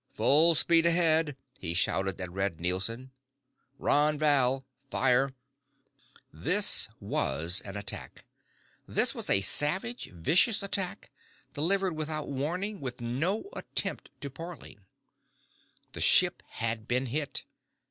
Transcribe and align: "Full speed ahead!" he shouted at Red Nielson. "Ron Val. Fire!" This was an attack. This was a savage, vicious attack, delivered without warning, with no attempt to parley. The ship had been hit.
"Full 0.15 0.55
speed 0.55 0.87
ahead!" 0.87 1.37
he 1.59 1.75
shouted 1.75 2.19
at 2.19 2.31
Red 2.31 2.59
Nielson. 2.59 3.11
"Ron 3.77 4.17
Val. 4.17 4.65
Fire!" 4.89 5.35
This 6.33 6.89
was 6.99 7.61
an 7.63 7.77
attack. 7.77 8.25
This 8.87 9.13
was 9.13 9.29
a 9.29 9.41
savage, 9.41 10.09
vicious 10.11 10.63
attack, 10.63 11.11
delivered 11.53 11.95
without 11.95 12.27
warning, 12.27 12.79
with 12.81 12.99
no 12.99 13.47
attempt 13.53 14.09
to 14.21 14.31
parley. 14.31 14.79
The 15.91 16.01
ship 16.01 16.41
had 16.47 16.87
been 16.87 17.05
hit. 17.05 17.45